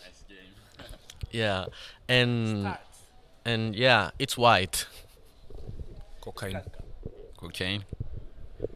[1.32, 1.66] Yeah.
[2.10, 2.78] And
[3.46, 4.88] and yeah, it's white.
[6.22, 6.64] Cocaína.
[7.38, 7.86] Cocaine.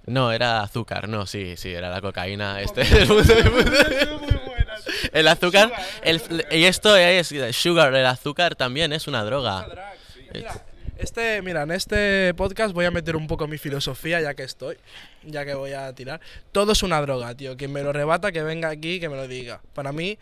[0.05, 1.07] No, era azúcar.
[1.07, 2.61] No, sí, sí, era la cocaína.
[2.61, 4.39] Este del mundo- del mundo.
[5.13, 5.71] El azúcar,
[6.03, 7.93] el, y esto es sugar.
[7.93, 9.67] El azúcar también es una droga.
[10.33, 10.63] Mira,
[10.97, 14.77] este, mira, en este podcast voy a meter un poco mi filosofía, ya que estoy,
[15.23, 16.21] ya que voy a tirar.
[16.51, 17.57] Todo es una droga, tío.
[17.57, 19.61] Quien me lo rebata, que venga aquí, que me lo diga.
[19.73, 20.19] Para mí,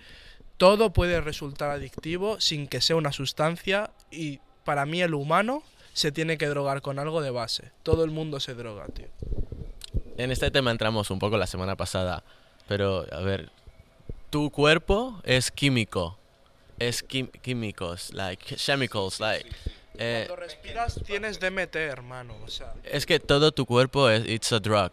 [0.57, 5.63] todo puede resultar adictivo sin que sea una sustancia y para mí el humano
[5.93, 7.71] se tiene que drogar con algo de base.
[7.83, 9.07] Todo el mundo se droga, tío.
[10.17, 12.23] En este tema entramos un poco la semana pasada,
[12.67, 13.49] pero a ver,
[14.29, 16.17] tu cuerpo es químico,
[16.79, 19.49] es químicos, like chemicals, like.
[19.95, 22.35] eh, Cuando respiras tienes DMT, hermano.
[22.43, 24.91] O sea, es que todo tu cuerpo es it's a drug,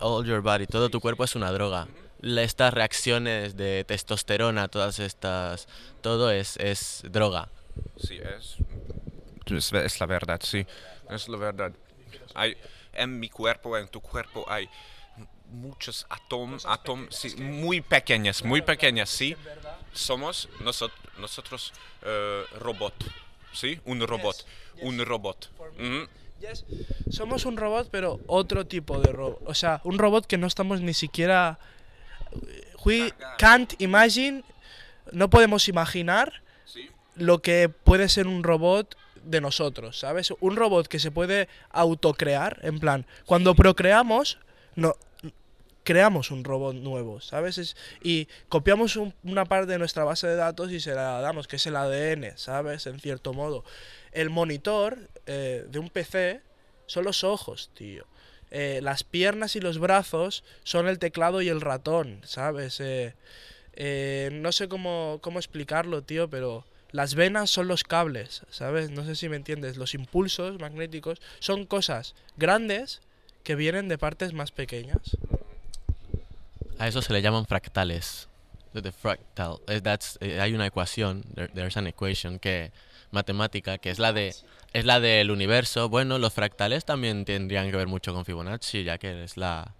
[0.00, 1.88] all your body, todo tu cuerpo es una droga.
[2.22, 5.66] Estas reacciones de testosterona, todas estas,
[6.02, 7.48] todo es, es droga.
[7.96, 8.56] Sí, es,
[9.46, 10.64] es, es la verdad, sí.
[11.10, 11.72] Es la verdad.
[12.34, 12.56] Hay,
[12.92, 14.68] en mi cuerpo, en tu cuerpo, hay
[15.52, 19.36] muchos átomos, átom, sí, muy pequeñas, muy pequeñas, sí.
[19.92, 22.94] Somos nosotros, nosotros eh, robot,
[23.52, 23.80] ¿sí?
[23.84, 24.46] Un robot,
[24.80, 25.50] un robot.
[26.40, 26.64] Yes.
[27.10, 29.40] Somos un robot, pero otro tipo de robot.
[29.46, 31.58] O sea, un robot que no estamos ni siquiera.
[32.84, 34.42] We can't imagine.
[35.12, 36.88] No podemos imaginar Sí.
[37.16, 40.32] lo que puede ser un robot de nosotros, ¿sabes?
[40.40, 44.38] Un robot que se puede autocrear, en plan, cuando procreamos,
[44.74, 44.96] no
[45.84, 47.58] creamos un robot nuevo, ¿sabes?
[47.58, 51.48] Es- y copiamos un- una parte de nuestra base de datos y se la damos,
[51.48, 52.86] que es el ADN, ¿sabes?
[52.86, 53.64] En cierto modo.
[54.12, 56.40] El monitor eh, de un PC
[56.86, 58.06] son los ojos, tío.
[58.50, 62.80] Eh, las piernas y los brazos son el teclado y el ratón, ¿sabes?
[62.80, 63.14] Eh,
[63.74, 68.90] eh, no sé cómo, cómo explicarlo, tío, pero las venas son los cables, ¿sabes?
[68.90, 69.76] No sé si me entiendes.
[69.78, 73.00] Los impulsos magnéticos son cosas grandes
[73.44, 75.16] que vienen de partes más pequeñas.
[76.78, 78.28] A eso se le llaman fractales.
[78.72, 79.58] The fractal.
[79.68, 82.72] eh, that's, eh, hay una ecuación, there- there's an equation que
[83.10, 84.34] matemática que es la de
[84.72, 85.90] es la del universo.
[85.90, 89.74] Bueno, los fractales también tendrían que ver mucho con Fibonacci, ya que es la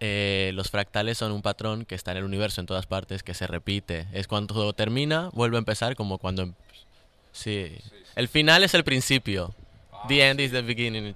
[0.00, 3.34] eh, los fractales son un patrón que está en el universo en todas partes, que
[3.34, 4.08] se repite.
[4.12, 6.54] Es cuando termina, vuelve a empezar como cuando em-
[7.32, 7.76] sí.
[8.16, 9.54] El final es el principio.
[10.08, 11.14] The end is the beginning.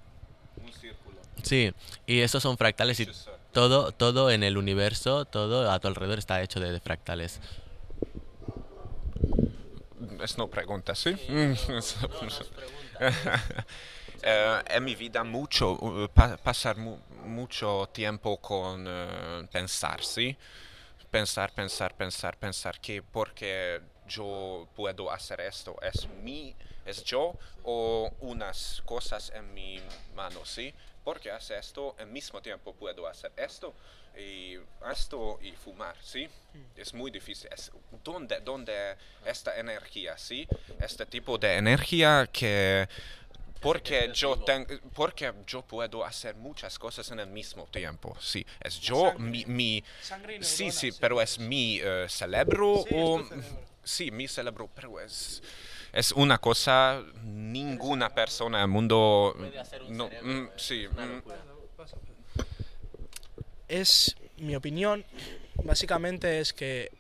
[0.64, 1.16] Un círculo.
[1.42, 1.72] Sí,
[2.06, 3.06] y esos son fractales y
[3.54, 7.40] todo, todo en el universo, todo a tu alrededor está hecho de, de fractales.
[10.22, 11.16] Es no pregunta, ¿sí?
[14.22, 20.36] eh, en mi vida mucho, uh, pa- pasar mu- mucho tiempo con eh, pensar, ¿sí?
[21.10, 28.10] Pensar, pensar, pensar, pensar que porque yo puedo hacer esto, es mi, es yo o
[28.20, 29.80] unas cosas en mi
[30.14, 30.74] mano, ¿sí?
[31.04, 33.74] Porque hace esto, al mismo tiempo puedo hacer esto
[34.16, 34.56] y
[34.90, 36.26] esto y fumar, ¿sí?
[36.76, 37.50] Es muy difícil.
[37.52, 37.70] Es,
[38.02, 40.48] ¿dónde, ¿Dónde esta energía, sí?
[40.80, 42.88] Este tipo de energía que
[43.60, 48.14] porque yo tengo, porque yo puedo hacer muchas cosas en el mismo tiempo.
[48.20, 50.98] Sí, es yo mi, mi Sangre y sí, sí, sí.
[51.00, 53.58] pero es mi eh, cerebro Sí, o cerebro.
[53.82, 55.42] sí, mi cerebro, pero es
[55.94, 60.86] es una cosa ninguna persona en el mundo Puede hacer un no, cerebro, mm, sí,
[63.68, 65.04] es mm, mi opinión
[65.62, 66.90] básicamente es que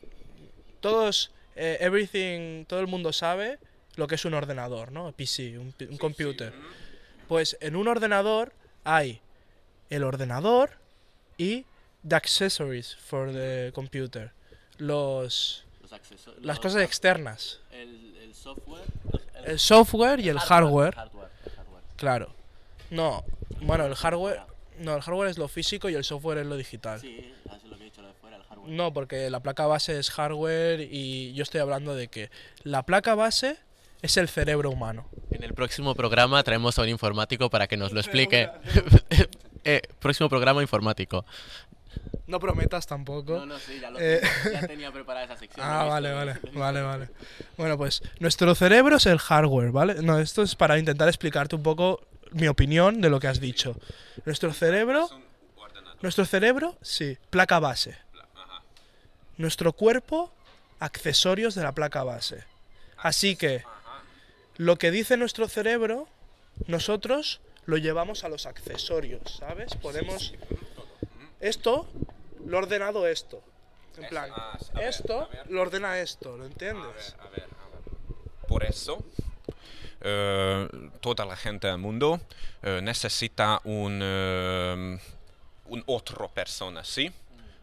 [0.80, 3.58] todos eh, everything todo el mundo sabe
[3.96, 6.52] lo que es un ordenador no PC un computer.
[7.28, 8.52] Pues en un ordenador
[8.84, 9.20] hay
[9.90, 10.72] el ordenador
[11.38, 11.64] y
[12.06, 14.32] the accessories for the computer.
[14.78, 15.63] Los
[16.40, 18.84] Las los- cosas externas El, el software.
[19.44, 21.82] el software y el hardware hardware, el hardware.
[21.96, 22.34] claro
[22.90, 23.24] no
[23.60, 24.40] bueno el hardware
[24.80, 27.76] no el hardware es lo físico y el software es lo digital Sí, así lo
[27.76, 28.70] que he dicho lo de fuera, el hardware.
[28.70, 32.30] No, porque la placa base es hardware y yo estoy hablando de que
[32.64, 33.56] la placa base
[34.02, 35.08] es el cerebro humano.
[35.30, 38.50] En el próximo programa traemos a un informático para que nos lo explique.
[39.66, 41.24] Eh, próximo programa informático.
[42.26, 43.38] No prometas tampoco.
[43.38, 45.66] No, no, sí, ya, lo Eh, ya tenía preparada esa sección.
[45.66, 46.58] Ah, vale, visto, vale, visto.
[46.58, 47.08] vale, vale.
[47.56, 50.02] Bueno, pues nuestro cerebro es el hardware, ¿vale?
[50.02, 52.00] No, esto es para intentar explicarte un poco
[52.32, 53.76] mi opinión de lo que has dicho.
[54.24, 55.08] Nuestro cerebro,
[56.00, 57.96] nuestro cerebro, sí, placa base.
[59.36, 60.32] Nuestro cuerpo,
[60.80, 62.44] accesorios de la placa base.
[62.96, 63.64] Así que
[64.56, 66.08] lo que dice nuestro cerebro,
[66.66, 69.74] nosotros lo llevamos a los accesorios, ¿sabes?
[69.76, 70.34] Podemos
[71.48, 71.86] esto
[72.46, 73.42] lo ha ordenado esto.
[73.96, 75.50] En plan, ah, a ver, esto a ver.
[75.50, 77.14] lo ordena esto, ¿lo A entiendes?
[77.16, 78.48] ver, a ver, a ver.
[78.48, 79.04] Por eso,
[80.00, 80.68] eh,
[81.00, 82.20] toda la gente del mundo
[82.62, 84.98] eh, necesita un, eh,
[85.66, 87.12] un otro persona, ¿sí?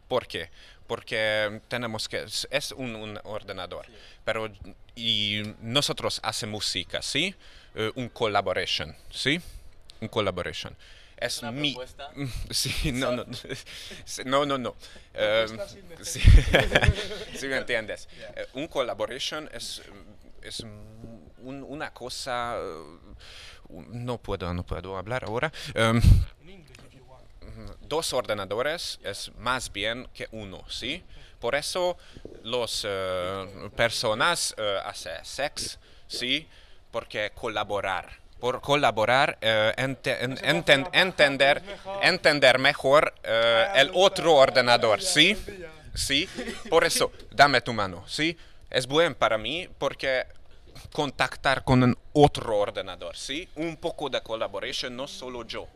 [0.08, 0.50] ¿Por qué?
[0.88, 3.86] Porque tenemos que, es- un, un ordenador,
[4.24, 4.50] pero
[4.96, 7.34] y nosotros hacemos música, ¿sí?
[7.96, 9.40] Un collaboration, ¿sí?
[10.02, 10.76] Un collaboration.
[11.22, 11.72] Es Una mi...
[11.72, 12.12] propuesta.
[12.50, 13.26] Sí, no, no,
[14.26, 14.76] no, no, no.
[15.14, 15.46] Eh,
[16.02, 16.20] sí,
[17.36, 18.10] sí me entiendes.
[18.36, 19.82] Eh, un collaboration es,
[20.42, 22.56] es un- una cosa...
[22.58, 22.84] eh,
[23.70, 25.52] no puedo, no puedo hablar ahora.
[25.74, 26.02] Em,
[27.82, 31.04] dos ordenadores es más bien que uno, ¿sí?
[31.40, 31.98] Por eso
[32.44, 32.86] las
[33.76, 36.48] personas eh, hacen sex, ¿sí?
[36.92, 38.20] Porque colaborar.
[38.42, 41.62] Por colaborar, eh, ente- en- enten- entender,
[42.02, 45.38] entender mejor eh, el otro ordenador, ¿sí?
[45.94, 46.28] ¿Sí?
[46.70, 48.36] Por eso, dame tu mano, ¿sí?
[48.70, 50.26] Es bueno para mí porque
[50.92, 53.48] contactar con un otro ordenador, ¿sí?
[53.56, 55.68] Un poco de colaboration, no solo yo.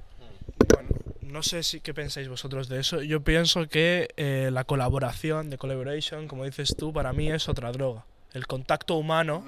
[0.74, 0.90] Bueno,
[1.22, 3.02] no sé si qué pensáis vosotros de eso.
[3.02, 7.72] Yo pienso que eh, la colaboración, de collaboration, como dices tú, para mí es otra
[7.72, 8.06] droga.
[8.34, 9.46] El contacto humano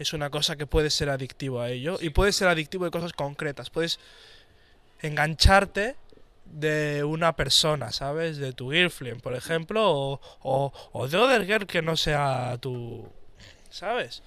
[0.00, 3.12] es una cosa que puede ser adictivo a ello y puede ser adictivo de cosas
[3.12, 3.68] concretas.
[3.68, 4.00] Puedes
[5.02, 5.96] engancharte
[6.46, 8.38] de una persona, ¿sabes?
[8.38, 13.06] De tu girlfriend, por ejemplo, o, o, o de other girl que no sea tu...
[13.68, 14.22] ¿Sabes?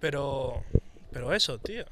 [0.00, 0.64] Pero...
[1.12, 1.84] Pero eso, tío.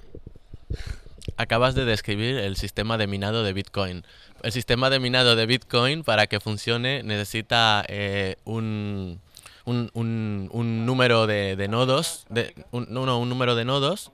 [1.37, 4.05] Acabas de describir el sistema de minado de Bitcoin.
[4.43, 9.21] El sistema de minado de Bitcoin, para que funcione, necesita eh, un,
[9.71, 14.11] un, un- número de, nodos, de, un, un número de nodos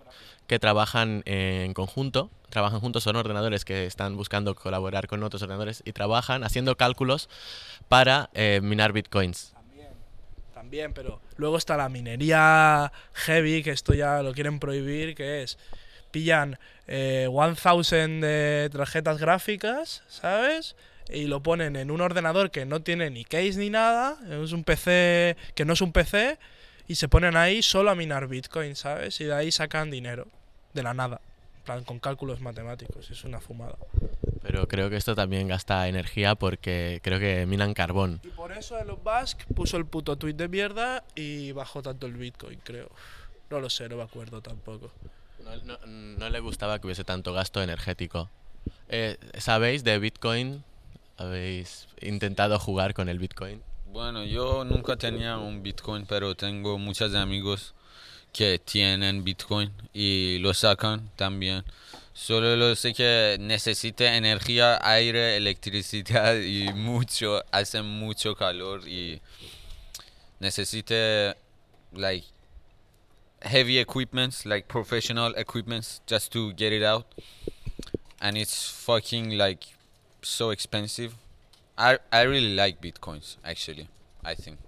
[0.47, 2.31] que trabajan en conjunto.
[2.51, 7.29] Trabajan juntos, son ordenadores que están buscando colaborar con otros ordenadores y trabajan haciendo cálculos
[7.89, 9.53] para eh, minar Bitcoins.
[10.55, 15.59] También, pero luego está la minería heavy, que esto ya lo quieren prohibir, que es,
[16.11, 20.75] pillan eh, 1000 de tarjetas gráficas, ¿sabes?
[21.11, 24.65] Y lo ponen en un ordenador que no tiene ni case ni nada, es un
[24.65, 26.39] PC que no es un PC,
[26.89, 29.21] y se ponen ahí solo a minar Bitcoin, ¿sabes?
[29.21, 30.27] Y de ahí sacan dinero,
[30.75, 31.21] de la nada,
[31.65, 33.77] plan, con cálculos matemáticos, es una fumada.
[34.43, 38.21] Pero creo que esto también gasta energía porque creo que minan carbón.
[38.23, 42.15] Y por eso Elon Musk puso el puto tweet de mierda y bajó tanto el
[42.15, 42.89] Bitcoin, creo.
[43.51, 44.91] No lo sé, no me acuerdo tampoco.
[45.45, 48.29] No, no- no le gustaba que hubiese tanto gasto energético.
[48.89, 50.65] Eh, ¿Sabéis de Bitcoin?
[51.19, 53.63] ¿Habéis intentado jugar con el Bitcoin?
[53.87, 57.75] Bueno, yo nunca tenía un Bitcoin, pero tengo muchos amigos
[58.33, 61.65] que tienen Bitcoin y lo sacan también.
[62.13, 69.21] Solo lo sé que necesita energía, aire, electricidad y mucho, hace mucho calor y
[70.41, 71.37] necesita
[71.93, 72.27] like
[73.41, 77.07] heavy equipments, like professional equipments just to get it out.
[78.21, 79.76] And it's fucking like
[80.27, 81.15] so expensive.
[81.79, 83.89] I I really like bitcoins actually.
[84.25, 84.59] I think.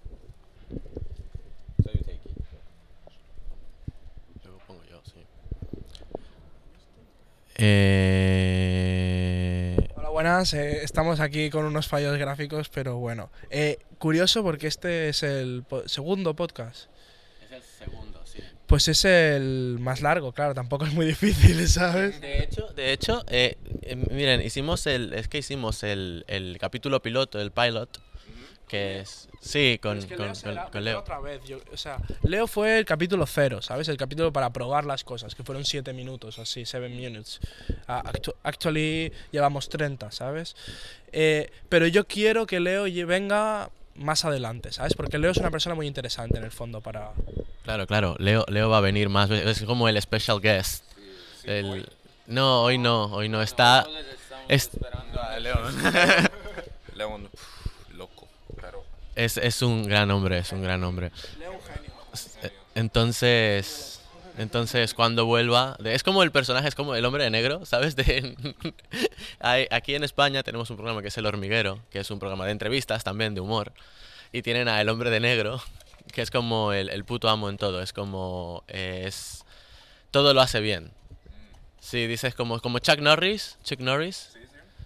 [1.82, 2.36] So you take it.
[4.44, 5.24] Lo pongo yo, sí.
[8.50, 10.52] Eh, Hola, buenas.
[10.54, 13.30] eh, estamos aquí con unos fallos gráficos, pero bueno.
[13.50, 16.88] Eh, curioso porque este es el po- segundo podcast.
[17.44, 18.40] es el segundo, sí.
[18.68, 22.20] Pues es el más largo, claro, tampoco es muy difícil, ¿sabes?
[22.20, 27.00] De hecho, de hecho eh, eh, miren, hicimos el, es que hicimos el, el capítulo
[27.02, 27.88] piloto, el pilot,
[28.68, 30.98] que es, sí, con, Es que con- Leo con- con Leo.
[30.98, 33.88] Otra vez, yo- o sea, Leo fue el capítulo cero, ¿sabes?
[33.88, 37.40] El capítulo para probar las cosas, que fueron 7 minutos, así, 7 minutes.
[37.86, 40.54] Actu- actually, llevamos 30, ¿sabes?
[41.12, 44.92] Eh, pero yo quiero que Leo venga más adelante, ¿sabes?
[44.92, 47.12] Porque Leo es una persona muy interesante en el fondo para...
[47.68, 50.84] Claro, claro, Leo, Leo va a venir más es como el special guest.
[51.44, 51.86] El-
[52.26, 53.86] no, hoy no, hoy no está.
[54.48, 54.70] Es,
[56.94, 58.26] León, pf, loco,
[58.58, 58.82] pero
[59.14, 61.12] es, es un gran hombre, es un gran hombre.
[62.42, 64.00] Eh, Entonces,
[64.38, 67.96] entonces cuando vuelva, es como el personaje, es como el hombre de negro, ¿sabes?
[67.96, 68.34] De,
[69.70, 72.52] aquí en España tenemos un programa que es El Hormiguero, que es un programa de
[72.52, 73.74] entrevistas también, de humor,
[74.32, 75.60] y tienen a El Hombre de Negro,
[76.12, 79.44] que es como el, el puto amo en todo, es como, eh, es,
[80.10, 80.90] todo lo hace bien.
[81.80, 84.32] Sí, dices como, como Chuck Norris, Chuck Norris,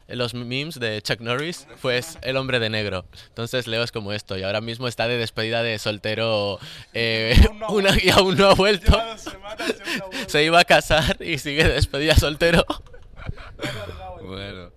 [0.09, 3.07] en los memes de Chuck Norris, pues el hombre de negro.
[3.29, 6.59] Entonces Leo es como esto y ahora mismo está de despedida de soltero
[6.93, 7.35] eh,
[7.71, 8.99] una, y aún no ha vuelto.
[10.27, 12.65] Se iba a casar y sigue de despedida soltero.
[14.23, 14.71] Bueno,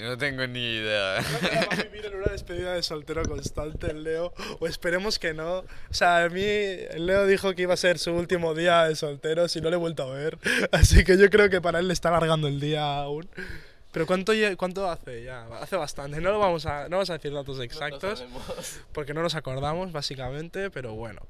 [0.00, 1.20] yo no tengo ni idea.
[1.20, 5.58] va a vivir en una despedida de soltero constante el Leo, o esperemos que no.
[5.58, 8.96] O sea, a mí el Leo dijo que iba a ser su último día de
[8.96, 10.38] soltero, si no le he vuelto a ver.
[10.72, 13.28] Así que yo creo que para él le está alargando el día aún.
[13.92, 15.46] Pero ¿cuánto, cuánto hace ya?
[15.60, 16.20] Hace bastante.
[16.20, 18.22] No, lo vamos a, no vamos a decir datos exactos,
[18.92, 21.22] porque no nos acordamos, básicamente, pero bueno,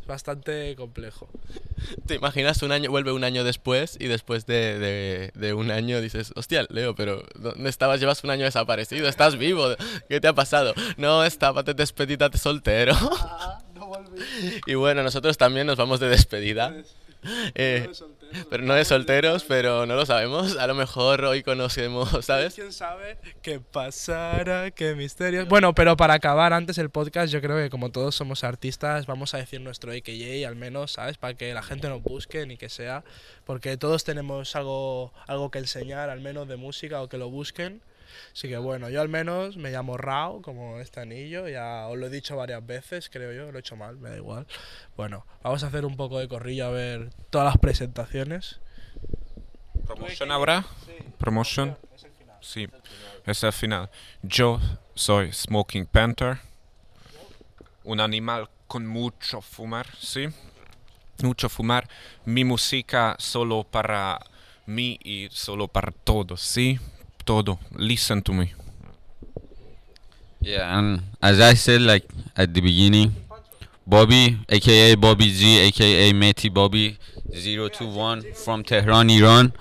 [0.00, 1.28] es bastante complejo.
[2.06, 6.00] ¿Te imaginas un año, vuelve un año después y después de, de- de un año
[6.00, 7.98] dices, hostia, Leo, pero ¿dónde estabas?
[7.98, 9.74] Llevas un año desaparecido, estás vivo,
[10.08, 10.72] ¿qué te ha pasado?
[10.96, 12.94] No, estaba de despedida de soltero.
[14.66, 16.74] y bueno, nosotros también nos vamos de despedida.
[17.54, 17.88] Eh,
[18.50, 20.56] pero no de solteros, pero no lo sabemos.
[20.56, 22.54] A lo mejor hoy conocemos, ¿sabes?
[22.54, 24.70] ¿Quién sabe qué pasará?
[24.70, 25.48] ¿Qué misterios?
[25.48, 29.34] Bueno, pero para acabar antes el podcast, yo creo que como todos somos artistas, vamos
[29.34, 31.16] a decir nuestro AKJ al menos, ¿sabes?
[31.16, 33.04] Para que la gente nos busque ni que sea.
[33.44, 37.82] Porque todos tenemos algo, algo que enseñar, al menos de música, o que lo busquen.
[38.32, 42.06] Así que bueno, yo al menos me llamo Rao, como este anillo, ya os lo
[42.06, 44.46] he dicho varias veces, creo yo, lo he hecho mal, me da igual.
[44.96, 48.60] Bueno, vamos a hacer un poco de corrillo a ver todas las presentaciones.
[49.86, 50.64] promotion habrá.
[51.18, 51.76] Promotion.
[52.40, 52.68] Sí,
[53.24, 53.90] es el final.
[54.22, 54.60] Yo
[54.94, 56.38] soy Smoking Panther.
[57.84, 60.28] Un animal con mucho fumar, sí.
[61.22, 61.88] Mucho fumar.
[62.26, 64.20] Mi música solo para
[64.66, 66.78] mí y solo para todos, sí.
[67.24, 67.58] Todo.
[67.76, 68.52] Listen to me.
[70.40, 72.04] Yeah, and as I said, like
[72.36, 73.14] at the beginning,
[73.86, 76.98] Bobby, aka Bobby G, aka Meti Bobby
[77.32, 79.52] 021 from Tehran, Iran.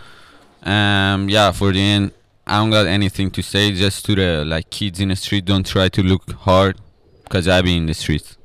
[0.62, 2.12] Um, yeah, for the end,
[2.46, 3.72] I don't got anything to say.
[3.72, 6.78] Just to the like kids in the street, don't try to look hard,
[7.30, 8.38] cause I be in the streets.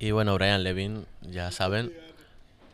[0.00, 1.90] Y bueno, Brian Levin, ya saben.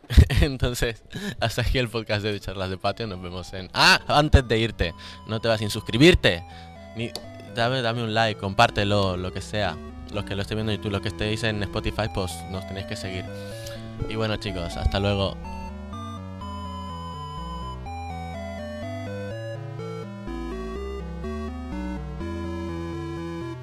[0.41, 1.03] Entonces,
[1.41, 3.07] hasta aquí el podcast de Charlas de Patio.
[3.07, 3.69] Nos vemos en.
[3.73, 4.01] ¡Ah!
[4.09, 4.95] Antes de irte,
[5.27, 6.45] no te vas sin suscribirte.
[6.97, 7.11] Ni...
[7.55, 9.77] Dame, dame un like, compártelo, lo que sea.
[10.13, 12.87] Los que lo estén viendo en YouTube, los que estéis en Spotify, pues nos tenéis
[12.87, 13.25] que seguir.
[14.09, 15.37] Y bueno, chicos, hasta luego.